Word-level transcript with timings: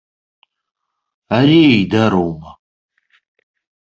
Ари 1.37 1.59
еидароума! 1.75 2.51